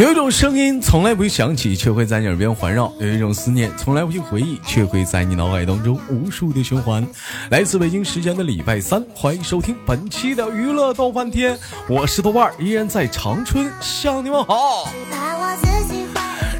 [0.00, 7.06] 有一种声音从来不会响起，却会在你耳边环绕；有一种思念从来不去回忆，却会在你脑海当中无数的循环。
[7.50, 11.54] 来自北京时间的礼拜三，欢迎收听本期的娱乐逗翻天，
[11.86, 14.88] 我是豆瓣，依然在长春向你们好。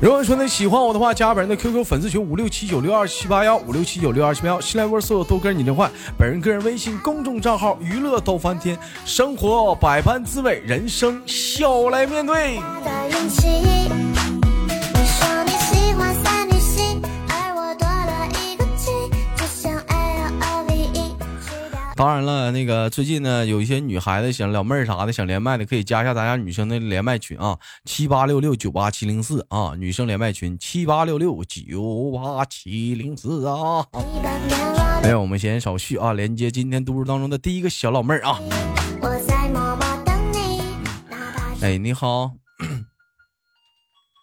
[0.01, 12.59] 如果说你喜欢我的话，加本人的 QQ 粉丝群五六七九六二七八幺五六七九六二七八幺，新来波所有豆哥你的换，本人个人微信公众账号娱乐逗翻天，生活百般滋味，人生笑来面对。
[22.01, 33.87] 当然了，那个最近呢，有一些女孩子想老妹儿啥的想连麦的，可以加一下咱家女生的连麦群啊，七八六六九八七零四啊，女生连麦群七八六六九八七零四啊。
[35.03, 38.41] 哎，我们先少叙啊，连接今天读书当中的第一个小老妹儿啊。
[41.61, 42.33] 哎，你好。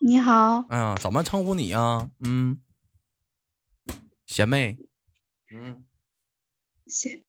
[0.01, 0.65] 你好。
[0.69, 2.09] 哎呀，怎么称呼你啊？
[2.21, 2.57] 嗯，
[4.25, 4.75] 贤妹。
[5.53, 5.83] 嗯，
[6.87, 7.21] 贤。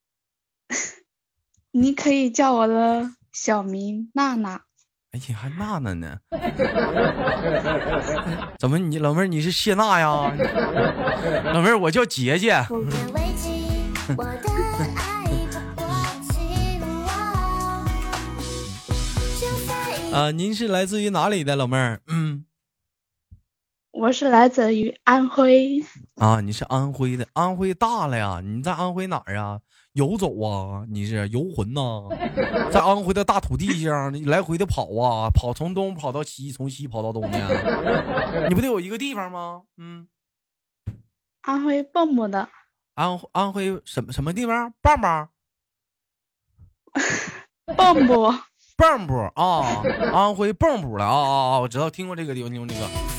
[1.72, 4.62] 你可以叫我的小名娜娜。
[5.12, 6.18] 哎呀，还娜娜呢？
[8.58, 10.32] 怎么你老妹儿你是谢娜呀？
[11.52, 12.52] 老妹儿我叫杰杰。
[20.12, 22.00] 啊，您是来自于哪里的老妹儿？
[22.08, 22.44] 嗯，
[23.92, 25.84] 我是来自于安徽。
[26.16, 27.26] 啊，你是安徽的？
[27.34, 28.40] 安徽大了呀？
[28.44, 29.60] 你在安徽哪儿啊？
[29.98, 32.04] 游走啊，你是游魂呐，
[32.70, 39.62] 在安徽的大土地上来回的跑啊，跑从东跑到西，从西跑到东的， 你不得有一个地方吗？
[39.76, 40.06] 嗯，
[41.42, 42.48] 安徽蚌埠的。
[42.94, 44.72] 安安徽什么什么地方？
[44.80, 45.28] 棒棒。
[47.76, 48.32] 蚌埠。
[48.78, 49.82] 蚌埠啊，
[50.12, 51.58] 安徽蚌埠的啊啊啊！
[51.58, 53.17] 我知道，听过这个地方，听过这个。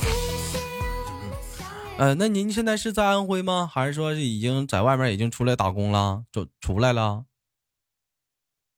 [1.99, 3.69] 呃，那您现在是在安徽吗？
[3.69, 7.25] 还是说是已经在外面已经出来打工了，就出来了？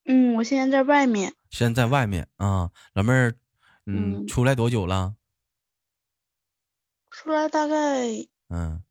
[0.05, 1.35] 嗯，我现在在外面。
[1.51, 3.35] 现在在外面啊，老妹儿，
[3.85, 5.13] 嗯，出来多久了？
[7.11, 8.07] 出来大概
[8.49, 8.81] 嗯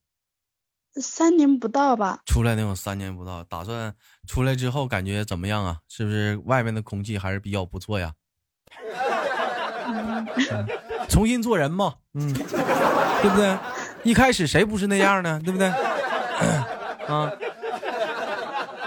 [0.94, 2.20] 三年不到吧。
[2.24, 3.96] 出来能有三年不到，打算
[4.28, 5.80] 出来之后感觉怎么样啊？
[5.88, 8.14] 是不是外面的空气还是比较不错呀？
[11.08, 13.58] 重新做人嘛，嗯，对不对？
[14.04, 15.40] 一开始谁不是那样呢？
[15.44, 15.68] 对不对？
[15.68, 17.30] 啊，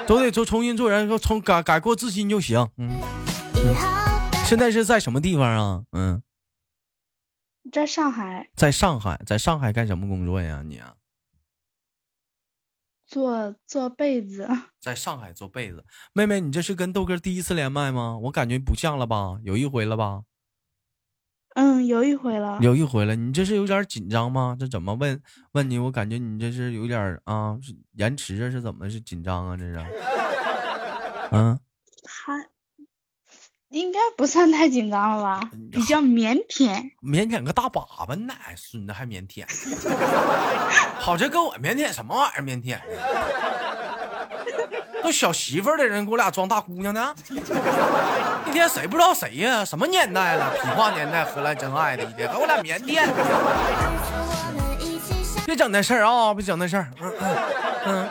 [0.08, 2.70] 都得重重新做人，说从改改过自新就行。
[2.78, 2.90] 嗯，
[4.46, 5.84] 现在是在什么地方啊？
[5.92, 6.24] 嗯，
[7.72, 8.50] 在上海。
[8.56, 10.64] 在上海，在上海干什么工作呀？
[10.66, 10.96] 你啊？
[13.06, 14.50] 做做被子。
[14.80, 18.18] 在上海做被子，妹妹，你这是跟豆哥第一次连麦吗？
[18.24, 19.38] 我感觉不像了吧？
[19.44, 20.24] 有一回了吧？
[21.56, 23.16] 嗯，有一回了，有一回了。
[23.16, 24.58] 你这是有点紧张吗？
[24.60, 25.22] 这怎么问
[25.52, 25.78] 问你？
[25.78, 27.56] 我感觉你这是有点啊，
[27.94, 29.56] 延迟啊，是怎么是紧张啊？
[29.56, 29.80] 这是，
[31.32, 31.60] 嗯，
[32.06, 32.34] 还
[33.70, 35.52] 应该不算太紧张了吧？
[35.72, 39.46] 比较腼腆，腼腆个大粑粑呢，孙子还腼腆，
[41.00, 42.42] 好这跟我腼腆什么玩意儿？
[42.44, 42.80] 腼腆。
[45.04, 47.14] 都小媳妇的人给我俩装大姑娘呢？
[48.48, 49.66] 一天谁不知道谁呀？
[49.66, 50.56] 什么年代了？
[50.60, 52.04] 痞话年代，何来真爱的？
[52.04, 53.06] 一天给我俩腼腆。
[55.46, 56.34] 别整那事儿啊！
[56.34, 56.90] 别整那事儿。
[57.02, 57.38] 嗯嗯
[57.86, 58.10] 嗯，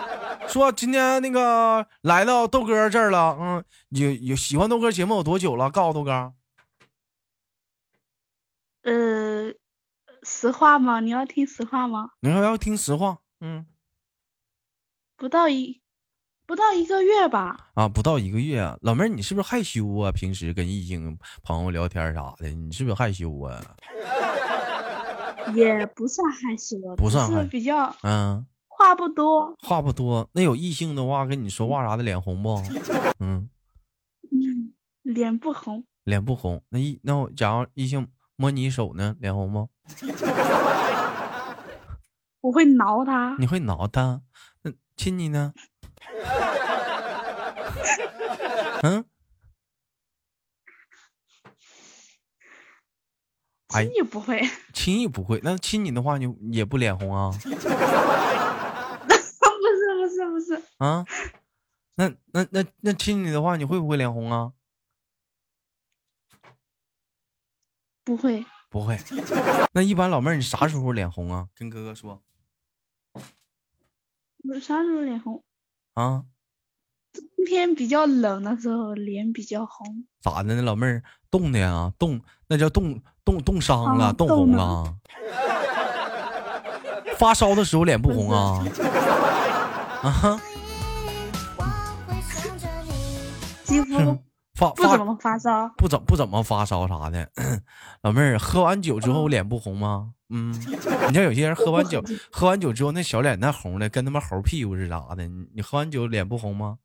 [0.49, 3.37] 说今天那个来到豆哥这儿了。
[3.41, 5.71] 嗯，有有喜欢豆哥节目有多久了？
[5.71, 6.35] 告诉豆哥。
[8.83, 9.55] 呃，
[10.23, 11.01] 实话吗？
[11.01, 12.11] 你要听实话吗？
[12.21, 13.19] 你要要听实话？
[13.41, 13.65] 嗯，
[15.17, 15.81] 不到一。
[16.47, 17.57] 不到一个月吧？
[17.75, 20.11] 啊，不到一个月啊，老妹儿，你是不是害羞啊？
[20.13, 23.61] 平时跟异性朋友聊天啥的，你是不是害羞啊？
[25.55, 30.29] 也不算害羞，不算害羞，比较嗯，话不多，话不多。
[30.33, 32.63] 那有异性的话跟你说话啥的，脸红不？
[33.21, 33.49] 嗯
[34.31, 34.73] 嗯，
[35.03, 36.63] 脸不红，脸不红。
[36.69, 38.07] 那一那假如异性
[38.37, 39.69] 摸你手呢，脸红不？
[42.41, 44.21] 我会挠他，你会挠他？
[44.63, 45.53] 那亲你呢？
[48.83, 49.05] 嗯，
[53.69, 54.43] 亲你不会，
[54.73, 57.31] 亲你不会，那亲你的话，你也不脸红啊？
[57.43, 57.55] 不是
[59.95, 61.05] 不是不是啊？
[61.95, 64.53] 那那那那亲你的话，你会不会脸红啊？
[68.05, 68.99] 不会，不会。
[69.73, 71.49] 那一般老妹儿，你啥时候脸红啊？
[71.55, 72.21] 跟哥哥说。
[73.15, 73.21] 我
[74.59, 75.45] 啥时候脸红？
[75.95, 76.23] 啊？
[77.13, 80.05] 冬天比较冷的时候脸比较红。
[80.23, 81.93] 咋的呢，老妹儿冻的呀？
[81.99, 84.95] 冻那叫冻冻冻伤了，啊冻红冻了。
[87.19, 88.65] 发烧的时候脸不红啊？
[90.03, 90.41] 啊哈，
[93.65, 94.19] 肌肤是
[94.71, 97.31] 不怎么发烧，不怎不怎么发烧啥的。
[98.03, 100.15] 老妹儿喝完酒之后脸不红吗？
[100.29, 100.53] 嗯，
[101.09, 105.27] 你像有些人喝完酒喝完酒之后那小脸蛋红的跟他妈猴屁股似的的。
[105.29, 106.79] 你你喝完酒脸不红吗？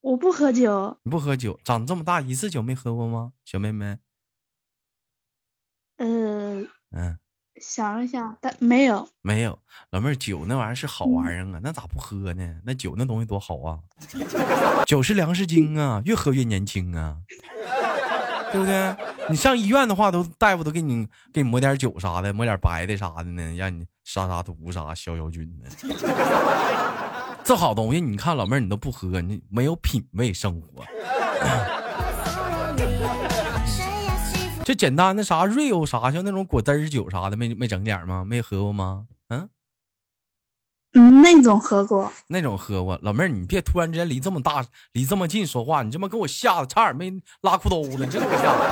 [0.00, 0.98] 我不喝酒。
[1.02, 3.32] 你不喝酒，长这么大一次酒没喝过吗？
[3.44, 3.98] 小妹妹，
[5.96, 6.60] 呃，
[6.90, 7.18] 嗯。
[7.60, 9.08] 想了想，但没有。
[9.22, 9.58] 没有，
[9.90, 12.56] 老妹儿，酒那玩意儿是好玩意儿啊，那咋不喝呢？
[12.64, 13.78] 那酒那东西多好啊，
[14.86, 17.16] 酒是粮食精啊，越喝越年轻啊，
[18.52, 18.96] 对不对？
[19.30, 25.68] 你上医院的话，都大夫都给你给你抹点酒啥的，抹点白的啥的呢，让你杀杀毒啥消消菌呢。
[27.44, 30.84] 这好东西，你看老妹儿你都不喝，你没有品味生活。
[34.64, 38.24] 就简单的啥 real 啥，像那种果汁儿酒啥的，没没整点吗？
[38.24, 39.06] 没喝过吗？
[39.28, 39.48] 嗯。
[40.94, 42.10] 嗯，那种喝过。
[42.28, 47.12] 那种喝过，老妹儿，你别突然之间离这么大、离这么近说话，你这么给我吓得差点没
[47.42, 48.64] 拉裤兜子，你这给我吓的。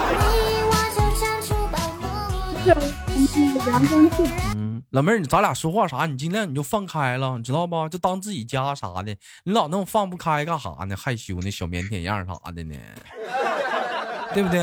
[4.54, 7.88] 嗯，老妹儿，你咱俩说话啥，你尽量你就放开了，你知道不？
[7.88, 9.14] 就当自己家啥的，
[9.44, 10.96] 你老那么放不开干啥呢？
[10.96, 12.76] 害羞那，小腼腆样啥的呢？
[14.32, 14.62] 对不对？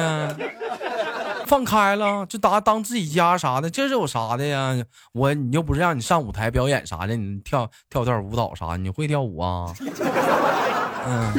[1.50, 4.76] 放开了，就当当自己家啥的，这是有啥的呀？
[5.14, 8.78] 我你又不是让你上舞台表演啥的，你跳跳段舞蹈啥？
[8.78, 9.74] 你会跳舞啊？
[11.08, 11.34] 嗯。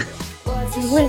[0.73, 1.09] 不会。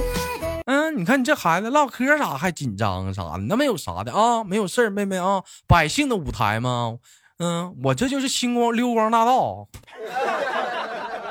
[0.65, 6.97] 嗯，你看你这孩子唠嗑啥还紧张啊啥的，那没有啥的啊，没有事儿，妹妹啊，百姓的舞台嘛，
[7.39, 9.67] 嗯，我这就是星光溜光大道，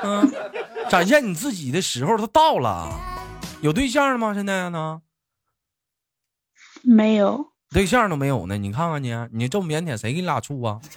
[0.03, 0.29] 嗯，
[0.89, 2.89] 展现你自己的时候都到了，
[3.61, 4.33] 有对象了吗？
[4.33, 5.01] 现在呢？
[6.83, 7.50] 没有。
[7.73, 10.77] 对象都没有呢，你看看你，你这么腼腆，谁跟你俩处啊？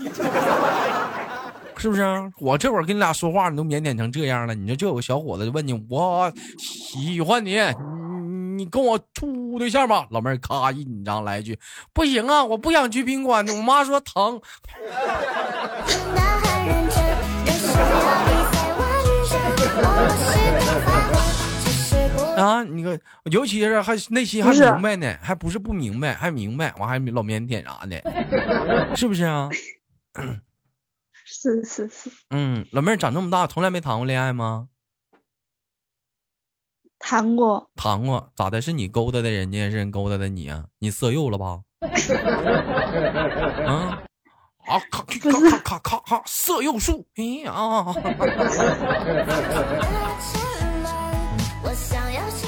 [1.76, 2.02] 是不是？
[2.38, 7.58] 我这会儿跟你俩说话，你都腼腆成这样了，你说就有个小伙子就问你，我喜欢你，
[8.56, 10.06] 你跟我处对象吧？
[10.10, 11.56] 老妹儿咔一紧张来一句，
[11.92, 14.40] 不行啊，我不想去宾馆，我妈说疼。
[22.36, 22.98] 啊，你个，
[23.30, 28.02] 尤其是还内心还明白呢，还不是不明白，还明白，我还老腼腆啥的，
[28.96, 29.48] 是不是啊？
[31.26, 34.68] 是是是，嗯，老妹儿长这么大从来没谈过恋爱吗？
[36.98, 37.70] 谈过。
[37.76, 38.60] 谈过，咋的？
[38.62, 40.66] 是你勾搭的人家，是人勾搭的你啊？
[40.78, 41.60] 你色诱了吧？
[43.66, 44.02] 啊
[44.66, 44.80] 啊！
[44.90, 47.06] 咔咔咔咔咔咔，色诱术！
[47.16, 47.94] 哎呀啊！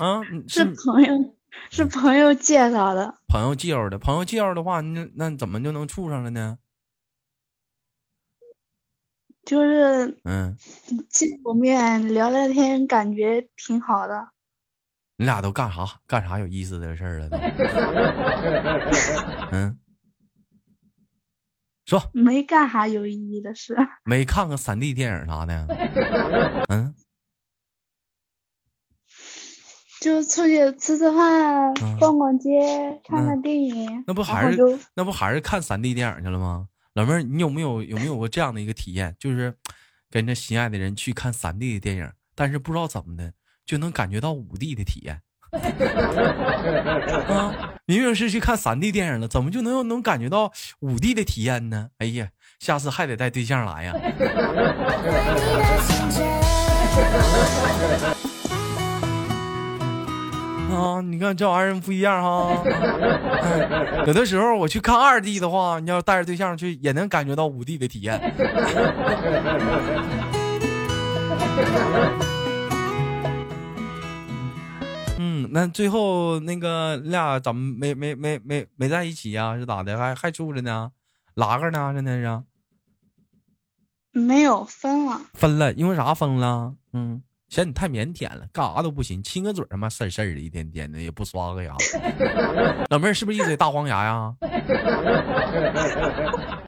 [0.00, 1.34] 啊， 是是朋友，
[1.70, 3.14] 是朋友介绍的。
[3.28, 6.58] 朋友介绍的，朋友介绍的话，那那怎么就能处上了呢？
[9.44, 10.56] 就是嗯，
[11.08, 14.28] 见过面聊聊天，感觉挺好的。
[15.18, 17.38] 你俩都干啥干啥有意思的事儿了呢？
[19.52, 19.78] 嗯，
[21.86, 23.74] 说没干啥有意义的事。
[24.04, 25.66] 没看个三 D 电影啥的？
[26.68, 26.94] 嗯，
[30.06, 32.60] 就出去吃吃饭嗯，逛逛街，
[33.08, 34.04] 看看电影。
[34.06, 34.56] 那不还是
[34.94, 36.68] 那不还是看三 D 电影去了吗？
[36.94, 39.52] 老妹儿，你有没有有没有过这样的一个体验，就是
[40.08, 43.32] 跟着心爱的人去看三 D 的电影，但是不知道怎么的
[43.66, 45.20] 就能感觉到五 D 的体验。
[47.26, 51.88] 啊，明明是去看三 D 电影了，怎么就能能感觉到五 D 的体验呢？
[51.98, 52.28] 哎呀，
[52.60, 53.92] 下次还得带对象来呀。
[60.76, 62.62] 啊，你看这玩意儿不一样哈、
[63.42, 68.20] 哎 有的时候我去看二弟的话，你要带着对象去，也能感觉到五弟的体验。
[75.18, 79.96] 嗯，那最后那个你俩怎么没没没没没在一起呀、是咋的？
[79.96, 80.92] 还还住着呢？
[81.34, 81.92] 拉个呢？
[81.94, 82.42] 现在是
[84.12, 85.20] 没有分了。
[85.34, 86.74] 分了，因为啥分了？
[86.92, 91.74] 嗯，嫌你太腼腆了，干啥都不行，亲个嘴他妈事儿事儿的，一天天的也不刷个牙。
[92.90, 94.36] 老妹儿是不是一嘴大黄牙呀？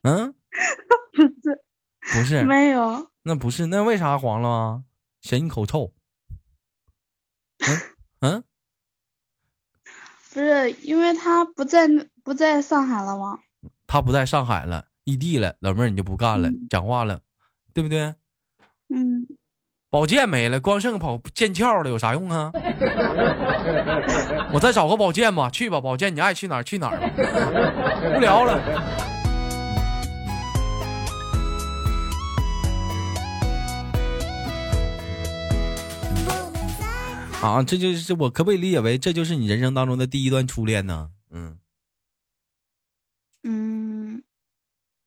[0.05, 0.33] 嗯，
[1.13, 1.61] 不是，
[2.01, 3.11] 不是，没有。
[3.23, 4.83] 那不是，那为啥黄了啊？
[5.21, 5.93] 嫌你口臭。
[7.59, 7.81] 嗯
[8.21, 8.45] 嗯，
[10.33, 11.89] 不是因为他不在
[12.23, 13.41] 不在上海了吗？
[13.89, 17.21] 他不在上海了，异地了，老妹儿你就不干了，嗯讲话了，
[17.75, 18.15] 对不对？
[18.95, 19.27] 嗯，
[19.91, 22.53] 宝剑没了，光剩个宝剑鞘了，有啥用啊？
[24.53, 27.09] 我再找个宝剑吧，去吧，宝剑，你爱去哪儿去哪儿吧，
[28.15, 28.61] 无聊了。
[37.41, 41.09] 啊，这就是我可不可以理解为这就是你人生当中的第一段初恋呢？
[41.31, 41.57] 嗯，嗯，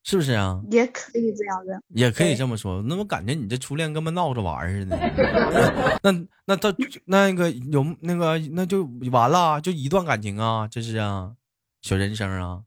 [0.04, 0.62] 是不是啊？
[0.72, 1.82] 也可以这样的。
[1.90, 2.82] 也可以这么说。
[2.84, 4.98] 那我感觉你这初恋跟本闹着玩似的。
[6.04, 6.12] 那
[6.46, 11.36] 那他那个有那个那就完了，就一段感情啊，这是啊，
[11.82, 12.64] 小人生啊。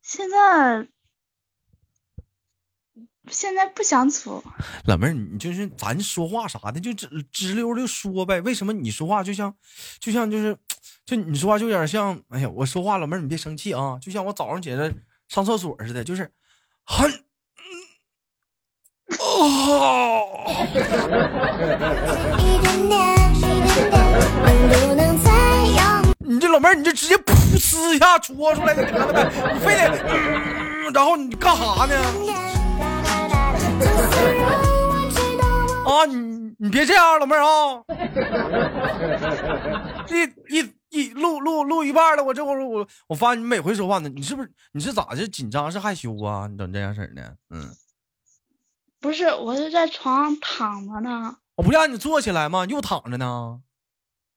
[0.00, 0.88] 现在
[3.30, 4.42] 现在不想处，
[4.86, 8.40] 老妹儿，你就是咱说话啥的，就直直溜溜说呗。
[8.40, 9.54] 为什么你说话就像，
[9.98, 10.56] 就像就是，
[11.06, 14.92] 就你说话就有点像，哎呀，我说话，老妹儿你别生气啊，就像我早上起来
[15.28, 16.30] 上厕所似的，就是
[16.84, 17.10] 很，
[19.18, 20.28] 哦，
[26.18, 29.96] 你这老妹儿，你就直接噗呲一下戳出来就得了呗，你非得，
[30.92, 31.94] 然后你干啥呢？
[35.86, 37.82] 啊，你你别这样，老妹儿啊！
[40.08, 40.22] 一
[40.54, 46.46] 一一录录录一半了，我这会儿我我发现你每回说话呢，你是不是你是咋是紧张是害羞啊？
[46.46, 47.68] 你整这样式儿的，嗯，
[49.00, 51.36] 不是，我是在床上躺着呢。
[51.56, 52.64] 我不让你坐起来吗？
[52.66, 53.60] 又躺着呢。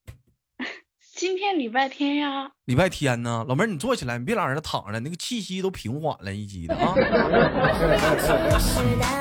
[1.15, 6.96] 今天礼拜天呀，礼拜天呢，老妹儿你坐起来，你别老在这躺着，那个气息都平缓了一级的啊。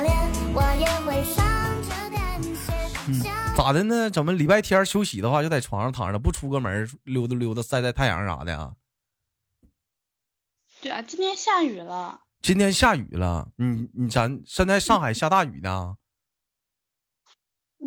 [3.63, 4.09] 咋的呢？
[4.09, 8.75] 怎么礼拜天休息的话就在床上躺着，不出个门溜达溜达晒晒太阳啥的啊？
[10.81, 15.99] 对啊，今天下雨了，今天下雨了，你你咱现在上海下大雨呢，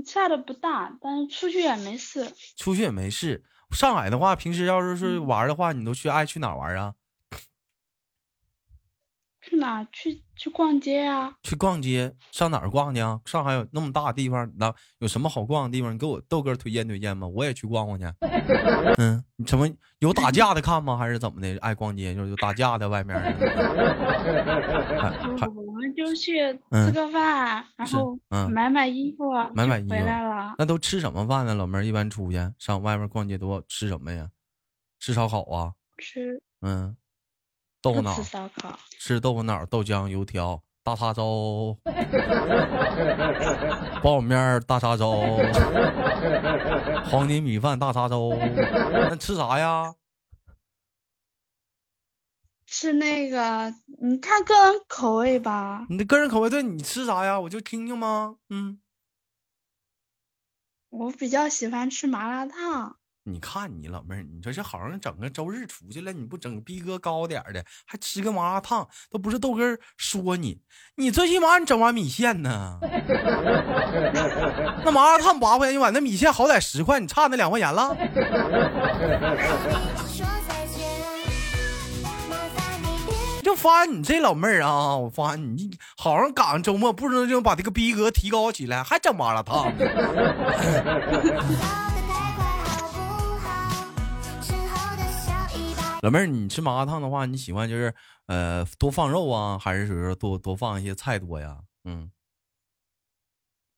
[0.06, 2.32] 下的不大，但是出去也没事。
[2.56, 3.44] 出去也没事。
[3.72, 6.94] 上海的话，平时要是是嗯玩的话，你都去爱去哪玩啊？
[9.54, 9.86] 去哪？
[9.92, 11.32] 去去逛街啊？
[11.44, 13.20] 去逛街，上哪儿逛去啊？
[13.26, 15.94] 上海有那么大地方，那有什么好逛的地方？
[15.94, 18.06] 你给我豆哥推荐推荐吧，我也去逛逛去。
[18.98, 19.70] 嗯，你什么
[20.00, 20.98] 有打架的看吗？
[20.98, 21.56] 还是怎么的？
[21.60, 23.16] 爱逛街就是有打架的外面。
[25.56, 26.40] 我们就去
[26.72, 30.56] 嗯吃个饭，然后嗯买买衣服，就买买衣服回来了。
[30.58, 31.54] 那都吃什么饭呢？
[31.54, 34.30] 老妹儿一般出去上外面逛街都吃什么呀？
[35.00, 35.74] 吃烧烤啊？
[36.00, 36.96] 吃嗯，
[37.84, 41.78] 豆腐脑吃烧烤，吃豆腐脑、豆浆、油条、大碴粥、
[44.02, 45.12] 苞米面大碴粥、
[47.12, 48.34] 黄金米饭大碴粥。
[48.40, 49.94] 那吃啥呀？
[52.66, 55.86] 吃那个你看个人口味吧。
[55.90, 57.38] 你的个人口味对，你吃啥呀？
[57.42, 58.38] 我就听听吗？
[58.50, 58.80] 嗯，
[60.90, 62.96] 我比较喜欢吃麻辣烫，
[63.26, 70.60] 你看你老妹儿，你这是好像整个周日出去了，你不整逼格高点儿的，还吃个麻辣烫，都不是豆哥说你，
[70.96, 72.80] 你最起码你整碗米线呢。
[74.84, 77.96] 那麻辣烫八块钱一碗，那米线好歹十块，你差那两块钱了。
[83.42, 89.72] 就发现你这老妹儿啊，我发现你好像赶上周末，不知道就把这个逼格提高起来，还整麻辣烫。
[96.04, 97.96] 老妹儿，你吃麻辣烫的话，你喜欢就是
[98.26, 101.62] 呃多放肉啊，还是说多多放一些菜多呀？
[101.86, 102.12] 嗯，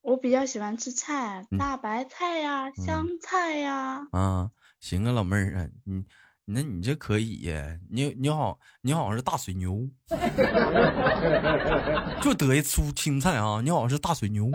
[0.01, 4.07] 我比较喜欢吃菜，嗯大白菜呀、香菜呀。
[4.11, 6.03] 啊，行啊，老妹儿啊，你
[6.47, 9.89] 那你这可以呀，你你好，你好像是大水牛，
[12.21, 14.51] 就得一出青菜啊，你好像是大水牛。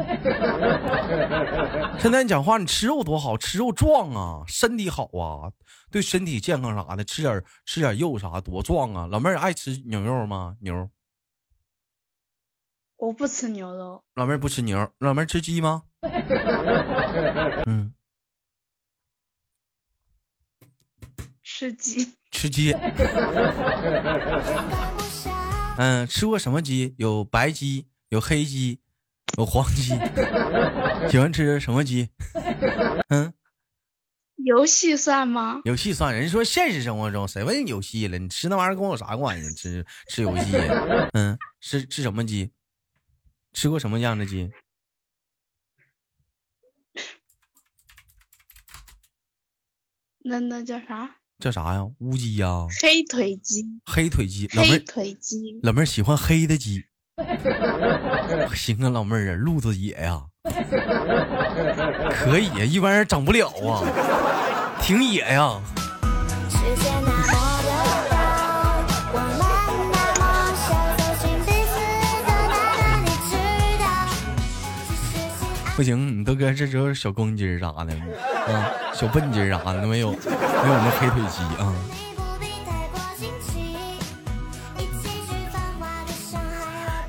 [1.99, 5.51] 现在你讲话，你吃肉多好，吃肉壮啊，身体好啊，
[5.91, 9.09] 对身体健康啥的，吃点吃点肉啥多壮啊。
[9.11, 10.55] 老妹儿爱吃牛肉吗？
[10.61, 10.89] 牛，
[12.99, 15.83] 我不吃牛肉，老妹儿不吃牛，老妹儿吃鸡吗？
[17.67, 17.93] 嗯，
[21.61, 22.15] 吃鸡。
[22.31, 22.73] 吃鸡。
[25.77, 26.95] 嗯，吃过什么鸡？
[26.97, 28.81] 有白鸡，有黑鸡，
[29.37, 29.93] 有黄鸡。
[31.11, 32.09] 喜欢吃什么鸡？
[33.11, 33.35] 嗯，
[34.37, 35.61] 游戏算吗？
[35.65, 36.15] 游戏算。
[36.15, 38.17] 人说现实生活中谁问游戏了？
[38.17, 39.53] 你吃那玩意儿跟我有啥关系？
[39.55, 40.57] 吃吃游戏？
[41.13, 42.53] 嗯，吃吃什么鸡？
[43.53, 44.51] 吃过什么样的鸡？
[50.21, 51.17] 那那叫啥？
[51.41, 51.83] 叫啥呀？
[52.01, 54.47] 乌鸡呀、黑腿鸡，黑腿鸡。
[54.53, 55.59] 老妹黑儿，腿鸡。
[55.63, 56.85] 老妹儿喜欢黑的鸡，
[58.55, 60.23] 行啊，老妹儿啊，路子野呀，
[62.11, 63.83] 可以呀，一般人整不了啊，
[64.83, 65.59] 挺野呀。
[75.75, 77.97] 不行，你都跟这时候小公鸡儿啥的，
[78.51, 81.75] 啊，小笨鸡儿啥的没有，没有那黑腿鸡啊。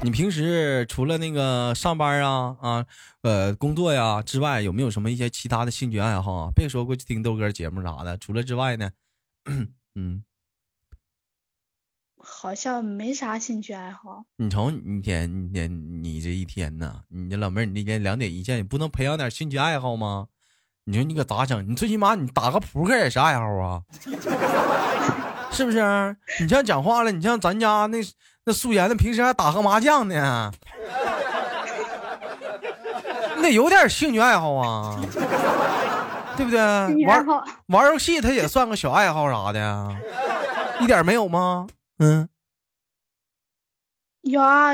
[0.04, 2.86] 你平时除了那个上班啊啊
[3.22, 6.52] 呃工作呀之外，有没有什么一些其他的兴趣爱好啊？
[6.56, 8.90] 别说过去听豆哥节目啥的，除了之外呢，
[9.94, 10.24] 嗯，
[12.18, 14.26] 好像没啥兴趣爱好。
[14.38, 20.30] 你瞅你一天你天你这一天呢，你这老妹儿你那天两点一线，你不能培养点兴趣爱好吗？
[20.86, 21.64] 你说你可咋整？
[21.70, 23.82] 你最起码你打个扑克也是爱好啊，
[25.52, 26.16] 是不是？
[26.40, 28.00] 你像讲话了，你像咱家那
[28.46, 30.52] 那素颜的，平时还打个麻将呢，
[33.38, 35.00] 你得有点兴趣爱好啊，
[36.36, 36.60] 对不对？
[37.06, 37.26] 玩
[37.68, 39.96] 玩游戏，它也算个小爱好啥的，
[40.80, 41.68] 一点没有吗？
[42.00, 42.28] 嗯，
[44.22, 44.72] 有啊，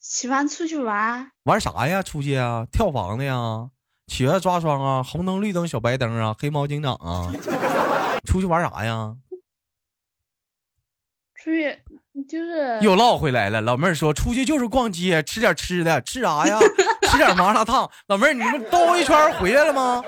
[0.00, 2.00] 喜欢出去玩，玩啥呀？
[2.02, 2.64] 出去啊？
[2.70, 3.70] 跳房的呀？
[4.08, 5.02] 企鹅抓双啊？
[5.02, 6.34] 红灯绿灯小白灯啊？
[6.38, 7.30] 黑猫警长啊？
[8.26, 9.14] 出去玩啥呀？
[11.36, 11.78] 出去
[12.28, 13.60] 就是又唠回来了。
[13.60, 16.58] 老妹儿说出去就是逛街，吃点吃的，吃啥呀？
[17.08, 17.88] 吃点麻辣烫。
[18.08, 20.02] 老妹儿，你们兜一圈回来了吗？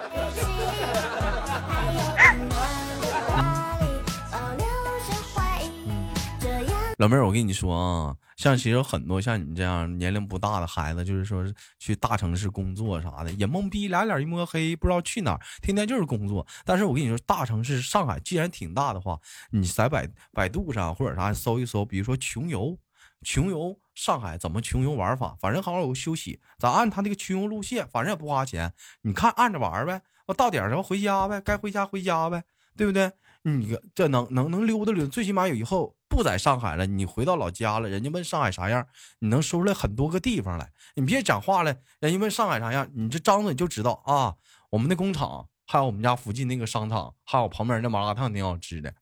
[6.99, 16.47] 老妹儿，我跟你说啊，像其实有很多像你这样年龄不大的孩子，就是说是去大城市工作啥的，也懵逼，俩脸一摸黑，不知道去哪儿，天天就是工作。
[16.65, 19.21] 但是我跟你说，大城市上海既然挺大的话，
[19.51, 22.79] 你在百百度上或者啥搜一搜，比如说穷游，
[23.21, 30.01] 穷游上海怎么穷游玩法，反正好好有个休息，咱按他那个穷游路线，反正也不花钱，你看按着玩呗。
[30.25, 32.43] 我到点儿时候回家呗，该回家回家呗，
[32.75, 33.13] 对不对？
[33.43, 38.85] 你这能能能溜达溜达，最起码有以后不在上海了，你回到老家了，人家问上海啥样，
[39.21, 40.69] 你能说出来很多个地方来。
[40.97, 44.35] 你别讲话了，人家问上海啥样，你这张嘴就知道啊。
[44.71, 48.93] 我们的工厂，还有我们家附近那个商场，还有旁边那麻辣烫挺好吃的。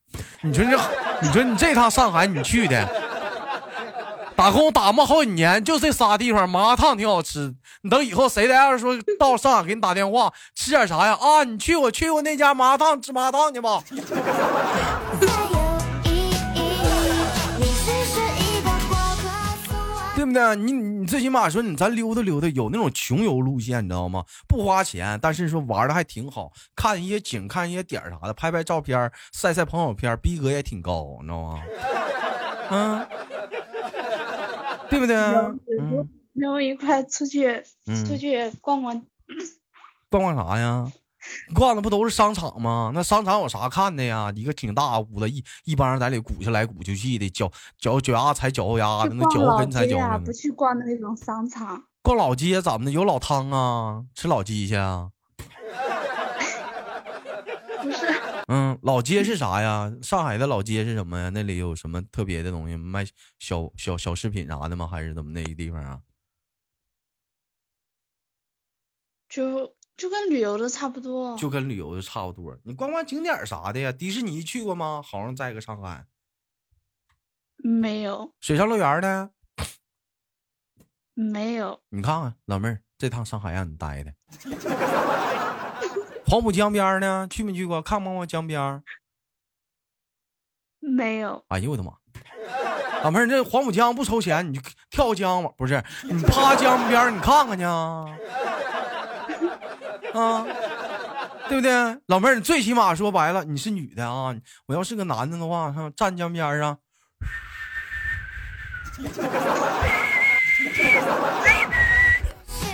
[0.42, 0.79] 你说这，
[1.23, 2.87] 你说你这趟上海你去的，
[4.37, 7.55] 打工打磨好几年，就这仨地方，麻辣烫挺好吃。
[7.83, 11.14] 你等以后谁再要是说到上海给你打电话，吃点啥呀？
[11.14, 13.83] 啊，你去我去过那家麻辣烫吃麻辣烫去吧。
[20.55, 24.24] 你你最起码说你咱溜达溜达，有那种穷游路线，你知道吗？
[24.48, 31.62] 不花钱，但是说玩的还挺好，看一些景，看一些点啥的，拍拍照片，晒晒朋友圈，逼格也挺高，你知道吗？
[32.70, 33.07] 嗯，
[34.90, 35.16] 对不对？
[35.16, 39.03] 嗯，然后一块出去嗯出去逛逛，
[40.11, 40.90] 逛逛啥呀？
[41.55, 42.91] 逛的不都是商场吗？
[42.95, 44.33] 那商场有啥看的呀？
[44.35, 50.33] 一个挺大屋子，一一帮人在里鼓起来鼓去去的，脚脚脚丫踩脚后丫的，那脚跟踩脚后跟不。
[50.33, 51.85] 去逛那种商场。
[52.03, 52.91] 逛老街怎么的？
[52.91, 55.11] 有老汤啊，吃老鸡去啊？
[57.83, 58.07] 不是，
[58.49, 59.93] 嗯，老街是啥呀？
[60.03, 61.31] 上海的老街是什么呀？
[61.31, 62.77] 那里有什么特别的东西？
[62.77, 63.05] 卖
[63.38, 64.87] 小小小饰品啥的吗？
[64.87, 66.01] 还是怎么那个地方啊？
[69.29, 71.37] 就就跟旅游的差不多。
[71.37, 72.57] 就跟旅游的差不多。
[72.63, 73.93] 你逛逛景点啥的呀？
[73.93, 75.03] 迪士尼去过吗？
[75.05, 76.07] 好像在个上海。
[77.57, 79.31] 没有水上乐园呢？
[81.15, 84.15] 没有，你看看老妹儿，这趟上海让你待的。
[86.25, 87.27] 黄浦江边呢？
[87.29, 87.83] 去没去过？
[87.83, 88.81] 看没过江边？
[90.79, 91.93] 没有，哎呦我的妈！
[93.03, 95.83] 老妹儿，这黄浦江不抽钱，你就跳江吧，不是？
[96.05, 97.65] 你趴江边你看看去
[100.14, 100.47] 啊，啊，
[101.49, 101.71] 对不对？
[102.07, 104.35] 老妹儿，你最起码说白了，你是女的啊。
[104.66, 106.79] 我要是个男的的话，上站江边儿上，
[108.97, 109.05] 视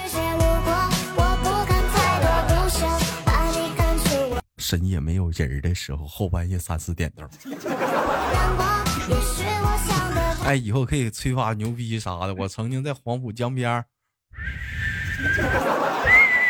[0.09, 0.73] 线路过，
[1.17, 2.89] 我不敢太多，不想
[3.25, 7.29] 把你赶出我深夜没有人的时候，后半夜三四点钟，
[10.45, 12.35] 哎，以后可以吹发牛逼啥的。
[12.35, 13.85] 我曾经在黄浦江边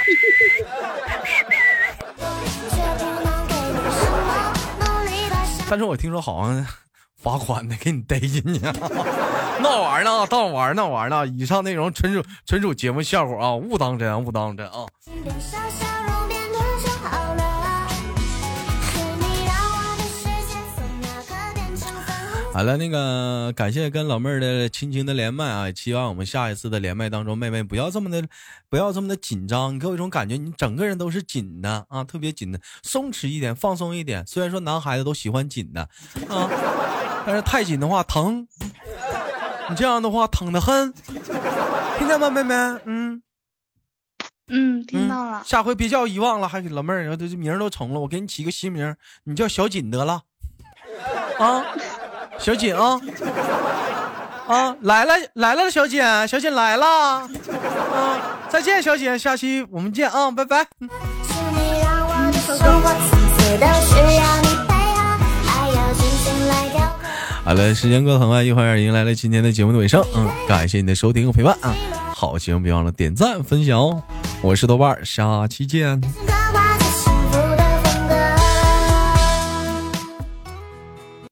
[5.70, 6.66] 但是我听说好像
[7.16, 8.60] 罚款的给你逮进去，
[9.60, 11.26] 闹玩呢，闹玩呢闹玩呢。
[11.26, 14.86] 以上内容纯属纯属节目效果啊，勿当真，勿当真啊。
[22.54, 28.24] 好了，那个感谢跟老妹儿的亲情的连麦啊，希望我们下一次的连麦当中，妹妹不要这么的，
[28.68, 34.24] 不要这么的紧张，你给我一种感觉，你整个人都是紧的啊，特别紧的，松弛一点，放松一点。
[34.24, 35.80] 虽然说男孩子都喜欢紧的
[36.28, 36.48] 啊，
[37.26, 38.46] 但是太紧的话疼，
[39.68, 40.94] 你这样的话疼的很，
[41.98, 42.54] 听见吗，妹妹？
[42.84, 43.20] 嗯。
[44.46, 45.42] 嗯，听到了。
[45.44, 50.22] 下回别叫遗忘了，还给老妹儿，这这名儿都重了，我给你起个新名，你叫小锦得了，
[51.40, 51.64] 啊，
[52.44, 53.00] 小锦啊，
[54.46, 57.26] 啊，来了来了，小锦，小锦来了，啊，
[58.50, 60.66] 再见，小锦，下期我们见啊，拜拜。
[67.44, 70.04] 好了，时间过得很快，一会儿迎来了今天的节目的尾声。
[70.14, 71.74] 嗯，感谢你的收听和陪伴啊！
[72.14, 74.02] 好节目别忘了点赞分享哦。
[74.42, 75.98] 我是豆瓣，下期见。